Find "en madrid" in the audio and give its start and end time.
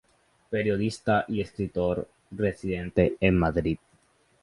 3.19-3.77